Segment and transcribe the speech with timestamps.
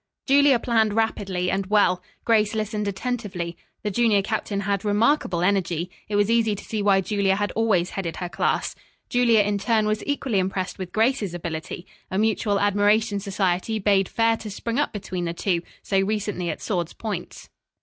[0.25, 2.01] Julia planned rapidly and well.
[2.25, 3.55] Grace listened attentively.
[3.83, 5.91] The junior captain had remarkable energy.
[6.09, 8.73] It was easy to see why Julia had always headed her class.
[9.09, 11.85] Julia in turn, was equally impressed with Grace's ability.
[12.09, 16.63] A mutual admiration society bade fair to spring up between the two, so recently at
[16.63, 17.49] swords' points.